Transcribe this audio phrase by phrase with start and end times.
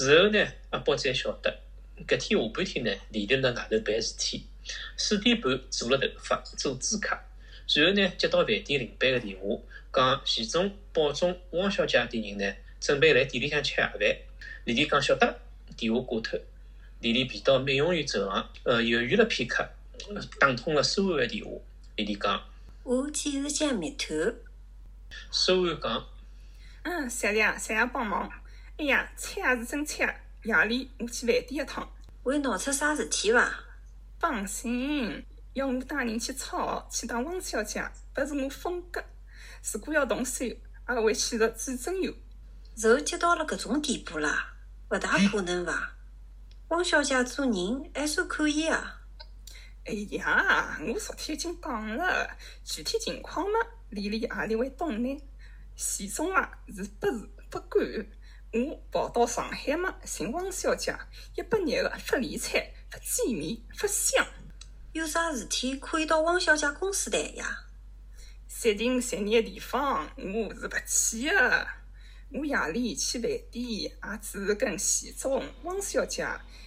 [0.00, 1.60] 事后呢，阿宝才晓得，
[2.08, 4.46] 搿天下半天呢，李丽辣外头办事体，
[4.96, 7.22] 四点半做了头发，做指甲，
[7.74, 9.60] 然后呢，接到饭店领班个电话，
[9.92, 12.50] 讲徐总、宝总、汪小姐等人呢，
[12.80, 14.00] 准备来店里向吃夜饭。
[14.64, 15.38] 李丽讲晓得，
[15.76, 16.40] 电话挂脱。
[17.00, 19.68] 李丽 भे 到美容院走廊，呃，犹豫了片刻，
[20.38, 21.50] 打通了苏安的电话。
[21.96, 22.42] 李丽讲
[22.84, 24.14] ：“我几时见面头？”
[25.30, 26.08] 苏安讲
[26.84, 28.39] ：“嗯，谢谢谢谢帮忙。
[28.80, 30.02] 哎呀，吃也是真吃，
[30.42, 31.86] 夜里我去饭店一趟。
[32.22, 33.52] 会闹出啥事体伐？
[34.18, 35.22] 放心，
[35.52, 39.04] 要我带人去吵，去打汪小姐，不是我风格。
[39.70, 42.10] 如果要动手，也会选择最真有。
[42.74, 44.54] 肉急到了搿种地步啦，
[44.88, 45.92] 勿大可能伐？
[46.68, 49.02] 汪小姐做人还算可以啊。
[49.84, 52.30] 哎呀，我昨天已经讲了，
[52.64, 53.60] 具体情况嘛，
[53.90, 55.22] 丽丽阿里会懂呢。
[55.76, 58.06] 其中啊，是不是不管？
[58.52, 60.92] 我跑到上海嘛，寻汪小姐，
[61.36, 64.26] 一百日个不理睬，不见面，不香。
[64.92, 67.66] 有啥事体可以到汪小姐公司谈呀？
[68.48, 71.68] 三定三年个地方，我是不去的。
[72.32, 76.26] 我夜里去饭店，也只是跟徐总、汪小姐。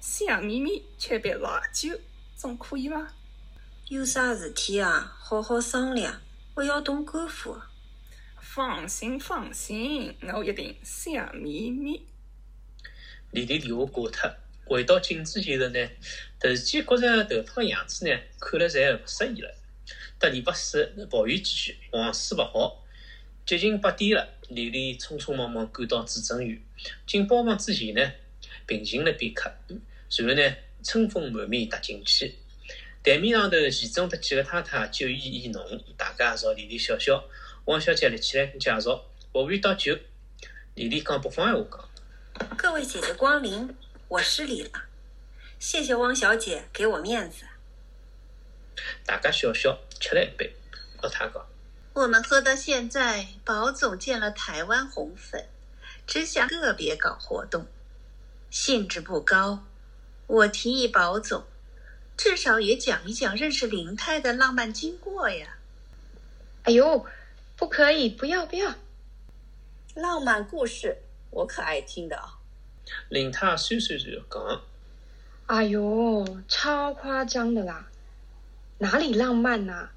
[0.00, 1.98] 香绵绵吃杯老酒，
[2.36, 3.12] 总可以伐？
[3.88, 5.12] 有啥事体啊？
[5.18, 6.20] 好好商量，
[6.54, 7.60] 勿要动肝火。
[8.54, 12.00] 放心放心，我一定香绵绵。
[13.32, 14.32] 李丽电话挂脱，
[14.64, 15.88] 回到镜子前头呢，
[16.38, 19.52] 突然间觉着头套样子呢，看了侪勿适意了。
[20.20, 22.86] 得理不死，抱怨几句，往事勿好。
[23.44, 26.62] 接近八点了，李丽匆匆忙忙赶到主诊院，
[27.08, 28.12] 进包房之前呢，
[28.68, 29.52] 平静了片刻。
[30.08, 32.36] 随后呢，春风满面踏进去，
[33.02, 37.24] 台面上头，徐总和几个太太酒意已浓，大家朝李丽笑笑。
[37.66, 39.98] 汪小姐立起来介绍：“服务员倒酒。”
[40.74, 41.78] 李丽讲北方闲话
[42.38, 43.74] 讲：“各位姐姐光临，
[44.08, 44.70] 我失礼了，
[45.58, 47.46] 谢谢汪小姐给我面子。”
[49.06, 50.54] 大家笑笑，吃了一杯。
[51.00, 51.46] 老太讲
[51.94, 55.46] ：“我们喝到现在，宝总见了台湾红粉，
[56.06, 57.66] 只想个别搞活动，
[58.50, 59.64] 兴致不高。”
[60.26, 61.44] 我提议宝总，
[62.16, 65.56] 至少也讲一讲认识林太的浪漫经过呀。
[66.64, 67.06] 哎呦，
[67.56, 68.74] 不可以，不要不要！
[69.94, 70.96] 浪漫故事
[71.30, 72.38] 我可爱听的啊。
[73.08, 74.60] 林太酸酸酸讲
[75.46, 77.88] ：“哎呦，超夸张的啦！
[78.78, 79.90] 哪里浪漫呐？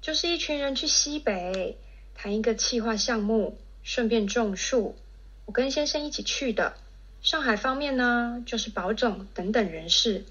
[0.00, 1.76] 就是一群人去西北
[2.14, 4.96] 谈一个企划项目，顺便种树。
[5.44, 6.74] 我跟先生一起去的。”
[7.20, 10.24] 上海方面呢，就是保总等等人士，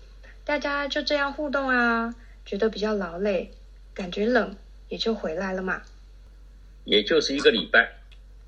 [0.45, 3.51] 大家就这样互动啊，觉得比较劳累，
[3.93, 4.55] 感觉冷，
[4.87, 5.81] 也就回来了嘛。
[6.89, 7.97] 也就是一个礼拜，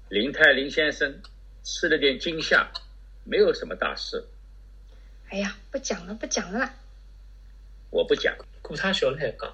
[0.07, 1.22] 林泰林先生
[1.61, 2.72] 吃了点惊吓，
[3.25, 4.25] 没有什么大事。
[5.27, 6.73] 哎呀，不讲了，不讲了啦。
[7.89, 9.53] 我不讲，顾他小来讲。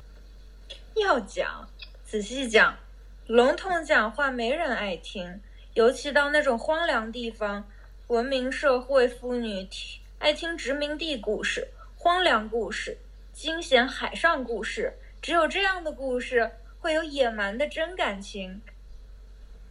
[0.94, 1.68] 要讲，
[2.06, 2.78] 仔细讲，
[3.26, 5.42] 笼统讲话没人爱听，
[5.74, 7.68] 尤其到那种荒凉地方。
[8.10, 13.00] 文明社会妇女听爱听殖民地故事、荒凉故事、
[13.34, 18.62] 惊险海上故事，只有这样的故事会有野蛮的真感情。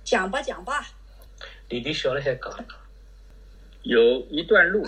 [0.05, 0.87] 讲吧，讲吧。
[1.69, 2.65] 弟弟笑了还讲，
[3.83, 4.87] 有一段路，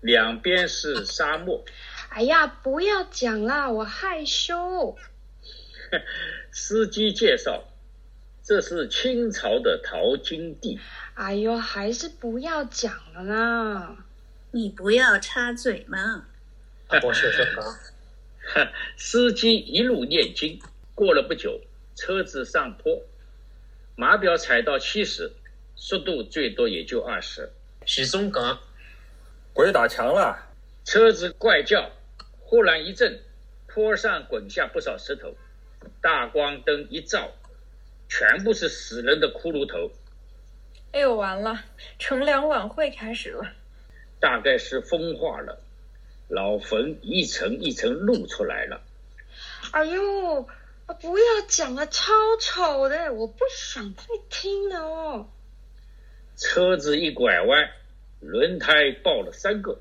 [0.00, 1.64] 两边是沙漠。
[2.10, 4.96] 哎呀，不要讲啦，我害羞。
[6.52, 7.64] 司机介绍，
[8.42, 10.78] 这是清朝的淘金地。
[11.14, 14.04] 哎呦，还是不要讲了啦！
[14.50, 16.26] 你不要插嘴嘛。
[17.02, 17.78] 我说说哈，
[18.96, 20.60] 司机一路念经，
[20.94, 21.60] 过了不久，
[21.96, 23.02] 车子上坡，
[23.96, 25.32] 码表踩到七十，
[25.76, 27.52] 速度最多也就二十。
[27.86, 28.58] 徐总讲，
[29.52, 30.48] 鬼打墙了，
[30.84, 31.92] 车子怪叫，
[32.40, 33.20] 忽然一震，
[33.68, 35.36] 坡上滚下不少石头，
[36.00, 37.30] 大光灯一照，
[38.08, 39.92] 全部是死人的骷髅头。
[40.90, 41.62] 哎呦，完了！
[42.00, 43.52] 乘凉晚会开始了，
[44.18, 45.60] 大概是风化了，
[46.28, 48.80] 老坟一层一层露出来了。
[49.70, 50.48] 哎呦，
[50.86, 55.30] 啊不要讲了，超丑的，我不想再听了哦。
[56.36, 57.70] 车子一拐弯，
[58.20, 59.80] 轮胎爆了三个，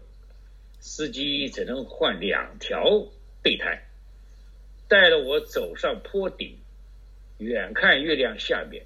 [0.80, 3.08] 司机只能换两条
[3.42, 3.84] 备胎，
[4.88, 6.58] 带了我走上坡顶，
[7.38, 8.86] 远看月亮下面。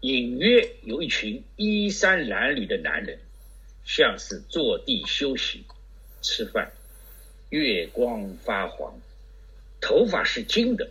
[0.00, 3.18] 隐约有一群衣衫褴褛的男人，
[3.84, 5.66] 像是坐地休息、
[6.22, 6.72] 吃饭。
[7.50, 8.98] 月光发黄，
[9.80, 10.90] 头发是金的。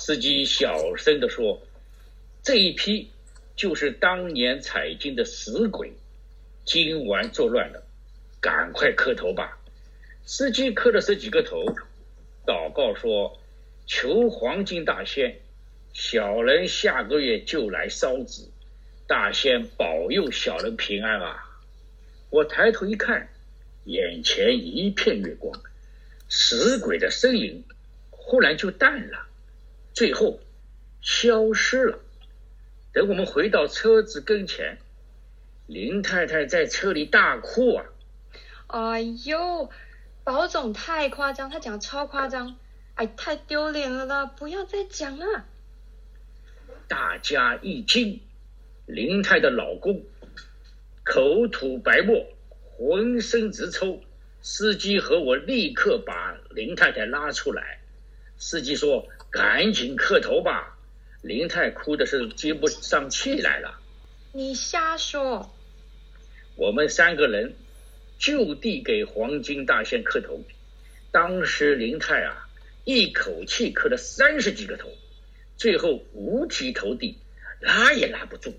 [0.00, 1.60] 司机小声的说
[2.44, 3.10] ：“这一批
[3.56, 5.92] 就是当年采金的死鬼，
[6.64, 7.82] 今晚作乱了，
[8.40, 9.58] 赶快磕头吧。
[10.24, 11.64] 司机磕了十几个头，
[12.46, 13.40] 祷告说
[13.86, 15.40] ：“求黄金大仙，
[15.92, 18.44] 小人下个月就来烧纸，
[19.08, 21.44] 大仙保佑小人平安啊！”
[22.30, 23.28] 我抬头一看，
[23.84, 25.60] 眼前一片月光，
[26.28, 27.64] 死鬼的身影
[28.10, 29.26] 忽然就淡了，
[29.98, 30.38] 最后
[31.00, 31.98] 消失了。
[32.92, 34.78] 等我们回到车子跟前，
[35.66, 37.84] 林太太在车里大哭啊！
[38.68, 39.68] 哎呦！
[40.22, 42.56] 保总太夸张，他讲超夸张，
[42.94, 44.24] 哎，太丢脸了啦！
[44.26, 45.44] 不要再讲了。
[46.86, 48.20] 大家一惊，
[48.86, 50.04] 林太的老公
[51.02, 52.24] 口吐白沫，
[52.76, 54.00] 浑身直抽。
[54.40, 57.80] 司机和我立刻把林太太拉出来。
[58.36, 60.78] 司机说：“赶紧磕头吧。”
[61.22, 63.80] 林泰哭的是接不上气来了。
[64.32, 65.54] 你瞎说！
[66.56, 67.54] 我们三个人。
[68.20, 70.42] 就地给黄金大仙磕头，
[71.12, 72.48] 当时林泰啊，
[72.82, 74.90] 一口气磕了三十几个头，
[75.56, 77.16] 最后五体投地，
[77.60, 78.58] 拉也拉不住。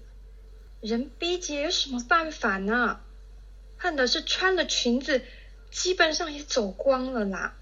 [0.80, 3.02] 人逼急有什么办法呢？
[3.76, 5.24] 恨的是穿了裙子，
[5.72, 7.58] 基本上也走光了啦。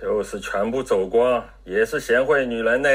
[0.00, 2.88] 就是全部走光，也是贤惠女人呢。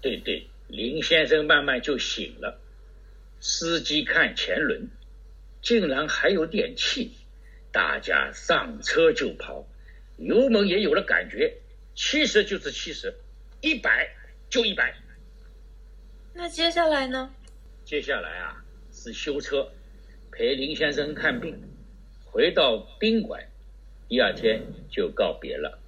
[0.00, 2.58] 对对，林先生慢慢就醒了。
[3.38, 4.88] 司机看前轮，
[5.60, 7.12] 竟然还有点气。
[7.70, 9.66] 大家上车就跑，
[10.16, 11.54] 油门也有了感觉，
[11.94, 13.14] 七十就是七十，
[13.60, 14.08] 一百
[14.48, 14.94] 就一百。
[16.32, 17.30] 那接下来呢？
[17.84, 19.70] 接下来啊是修车，
[20.32, 21.60] 陪林先生看病，
[22.24, 23.46] 回到宾馆，
[24.08, 25.78] 第二天就告别了。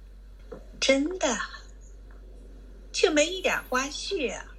[0.79, 1.37] 真的，
[2.91, 4.55] 就没一点花絮啊！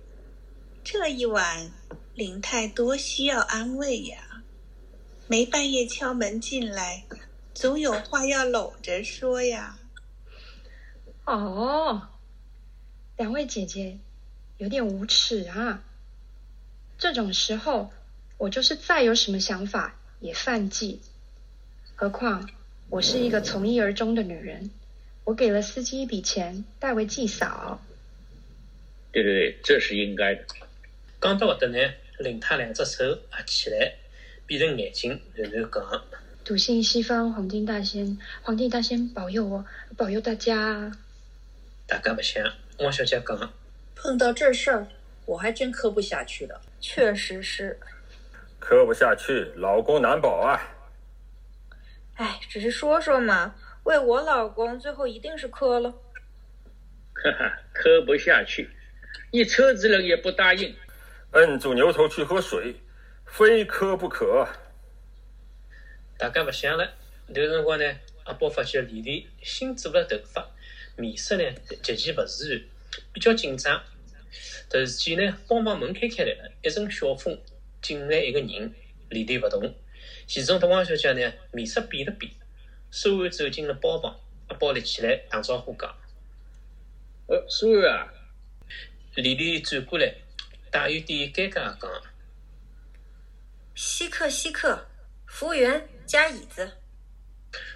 [0.84, 1.72] 这一晚，
[2.14, 4.42] 林太多需要安慰呀。
[5.26, 7.04] 没半夜敲门进来，
[7.54, 9.78] 总有话要搂着说呀。
[11.24, 12.08] 哦，
[13.16, 13.98] 两位姐姐
[14.58, 15.82] 有点无耻啊！
[16.98, 17.92] 这种时候，
[18.36, 21.00] 我就是再有什么想法也犯忌。
[21.94, 22.50] 何况
[22.88, 24.70] 我是一个从一而终的女人，
[25.24, 27.80] 我给了司机一笔钱代为祭扫。
[29.12, 30.44] 对对对，这是应该的。
[31.20, 31.78] 讲到这呢，
[32.18, 33.94] 领他两只手合起来。
[34.46, 36.04] 闭着眼睛，然后讲
[36.44, 39.64] ：“笃信西方黄金大仙，黄金大仙保佑我，
[39.96, 40.90] 保佑大家。”
[41.86, 42.44] 大家不想，
[42.78, 43.52] 汪小姐讲
[43.94, 44.88] ：“碰到这事儿，
[45.26, 47.78] 我还真磕不下去了。”确实是，
[48.58, 50.58] 磕不下去，老公难保啊。
[52.14, 53.54] 哎，只是说说嘛，
[53.84, 55.90] 为我老公，最后一定是磕了。
[55.90, 58.70] 哈哈，磕不下去，
[59.30, 60.74] 一车子人也不答应，
[61.32, 62.76] 摁住牛头去喝水。
[63.26, 64.48] 非磕不可。
[66.18, 66.94] 大家不想了，
[67.32, 67.84] 这个辰光呢，
[68.24, 70.50] 阿宝发现丽丽新做了头发，
[70.96, 71.44] 面色呢
[71.80, 72.60] 极其不自然，
[73.12, 73.80] 比较紧张。
[74.68, 77.40] 突然间呢，帮忙门开开来了，一阵小风，
[77.80, 78.74] 进来一个人，
[79.10, 79.72] 丽丽不动。
[80.26, 82.32] 其中的汪小姐呢，面色变了变，
[82.90, 85.94] 苏安走进了包房，阿宝立起来打招呼讲
[87.28, 88.12] ：“呃，苏安啊。”
[89.14, 90.14] 丽丽转过来，
[90.70, 92.02] 带有点尴尬讲。
[93.74, 94.86] 稀客，稀客，
[95.26, 96.72] 服务员加椅子。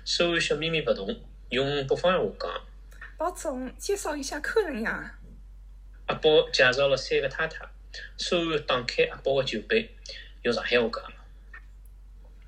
[0.05, 1.09] 苏安笑眯眯不动，
[1.51, 2.67] 用北方话讲
[3.17, 5.19] ：“保总，介绍一下客人呀。”
[6.07, 7.65] 阿宝介绍了三个太太。
[8.17, 9.95] 苏安打开阿宝的酒杯，
[10.43, 11.13] 用上海话讲：“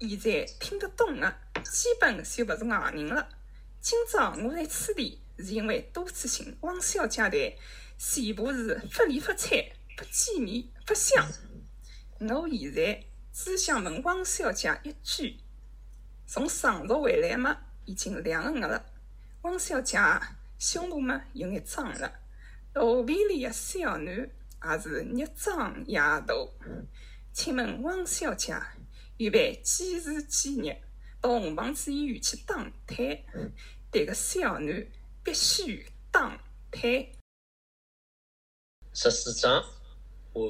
[0.01, 1.37] 现在听得懂的，
[1.71, 3.29] 基本就不是外人了。
[3.81, 7.57] 今朝我来此地，是因为多次寻汪小姐的
[7.99, 11.27] 全部是不理不睬、不见面、不相。
[12.21, 13.05] 我现在。
[13.39, 15.39] 只想问汪小姐一句：
[16.27, 17.55] 从上朝回来吗，
[17.85, 18.83] 已经两个月了。
[19.43, 19.99] 汪小姐
[20.59, 22.11] 胸部嘛有眼胀了，
[22.73, 24.31] 肚皮里的小囡
[24.65, 26.35] 也是越长越大。
[27.35, 28.57] 请问汪小姐
[29.19, 30.75] 预备几时几日
[31.27, 33.21] 到红房子医院去打胎？
[33.91, 34.87] 这个小囡
[35.25, 36.41] 必须打
[36.71, 37.11] 胎。
[38.95, 39.61] 十四章
[40.35, 40.45] 完。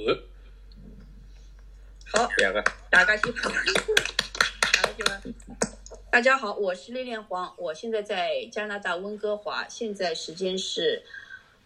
[2.13, 3.49] 好，两个，大家辛苦，
[6.11, 11.07] 大家好，我是烈恋黄，我现在在加拿大温哥华，现在时间是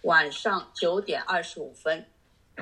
[0.02, 2.08] 晚上九点二十五分。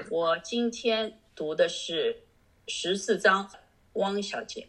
[0.08, 2.22] 我今天读的是
[2.66, 3.50] 十四章，
[3.92, 4.68] 汪小姐，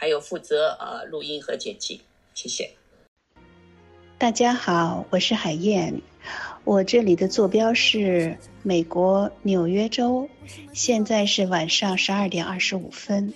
[0.00, 2.00] 还有负责呃录音和剪辑，
[2.32, 2.70] 谢谢。
[4.16, 6.00] 大家好，我是海燕。
[6.62, 10.28] 我这里的坐标是美国纽约州，
[10.72, 13.34] 现在是晚上十二点二十五分。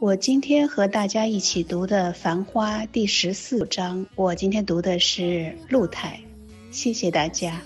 [0.00, 6.20] 我今天和大家一起读的《繁花》第十四章，我今天读的是露台，
[6.72, 7.62] 谢谢大家。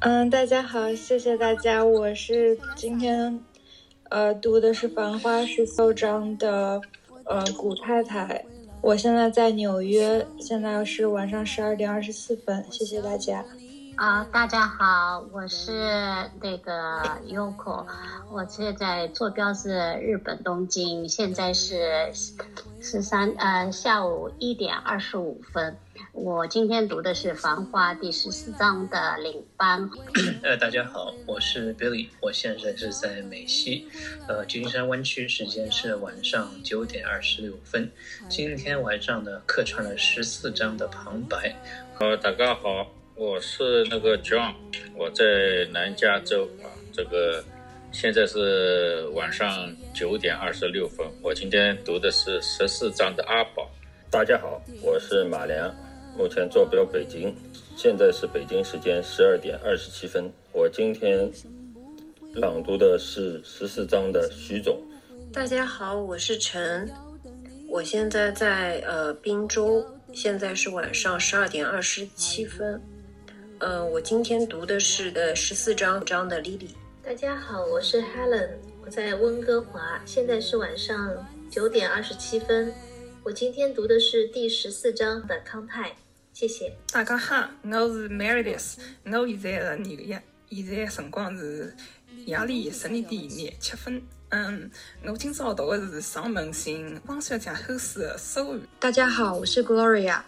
[0.00, 3.40] 嗯，大家好，谢谢大家，我是今天
[4.08, 6.80] 呃读的是《繁花》十四章的
[7.30, 8.44] 呃古太太，
[8.82, 13.44] 我现在在纽约，现在是晚上十二点二十四分，谢谢大家。
[13.96, 15.72] 啊，大家好，我是
[16.40, 17.84] 那个 Yoko，
[18.30, 22.10] 我现在坐标是日本东京，现在是
[22.80, 25.76] 十三呃下午一点二十五分。
[26.12, 29.90] 我今天读的是《繁花》第十四章的领班。
[30.42, 33.86] 呃，大家好，我是 Billy，我现在是在美西，
[34.26, 37.90] 呃，金山湾区，时间是晚上九点二十六分。
[38.28, 41.54] 今天晚上呢，客串了十四章的旁白。
[41.98, 42.99] 呃，大家好。
[43.20, 44.54] 我是那个 John，
[44.96, 47.44] 我在南加州啊，这个
[47.92, 51.06] 现在是晚上九点二十六分。
[51.20, 53.70] 我今天读的是十四章的阿宝。
[54.10, 55.70] 大家好，我是马良，
[56.16, 57.34] 目前坐标北京，
[57.76, 60.32] 现在是北京时间十二点二十七分。
[60.54, 61.30] 我今天
[62.36, 64.80] 朗读的是十四章的徐总。
[65.30, 66.90] 大家好，我是陈，
[67.68, 72.80] 我现在在呃滨州，现在是晚上十二点二十七分。
[73.60, 76.70] 嗯，我今天读的是呃十四章章的 Lily。
[77.04, 78.48] 大家好，我是 Helen，
[78.82, 81.14] 我在温哥华，现在是晚上
[81.50, 82.72] 九点二十七分。
[83.22, 85.94] 我今天读的是第十四章的康泰，
[86.32, 86.74] 谢谢。
[86.90, 91.74] 大家好，我是 Meredith，我现在的纽约，现在辰光是
[92.24, 94.02] 夜里十二点廿七分。
[94.30, 94.70] 嗯，
[95.04, 98.62] 我今朝读的是上门信汪小姐后事的手语。
[98.78, 100.22] 大家好，我是 Gloria。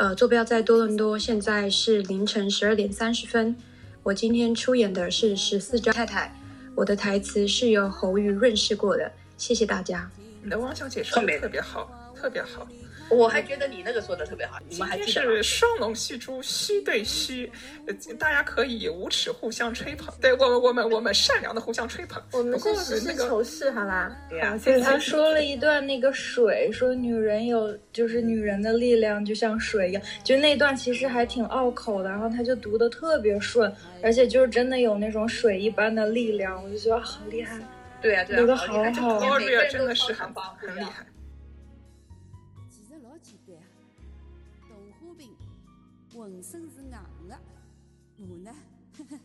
[0.00, 3.54] 呃，坐标在多伦多，现在是凌晨十二点三十分。
[4.02, 6.34] 我今天出演的是十四张太太，
[6.74, 9.12] 我的台词是由侯宇润饰过的。
[9.36, 10.10] 谢谢大家。
[10.42, 12.66] 你的汪小姐说的特别好，特别好。
[13.10, 17.50] 我还觉得你那个说的特别好，你们还记得是双龙戏珠，虚对虚，
[18.18, 20.14] 大家可以无耻互相吹捧。
[20.20, 22.22] 对我们，我们，我们善良的互相吹捧。
[22.32, 24.16] 我们是实事求是，好吧？
[24.28, 24.58] 对呀。
[24.64, 37.58] 对，他说了一段那个水，说女人有，就是女人的力量就像水一样，就那段其实还挺拗口的，然后他就读的特别顺，而且就是真的有那种水一般的力量，我就觉得好厉害。
[38.00, 39.38] 对呀，对呀，读的好好。
[39.38, 41.04] 每个人真的是很棒很厉害。
[46.30, 47.36] 人生是硬的。
[48.18, 48.54] 我呢
[48.96, 49.20] 呵呵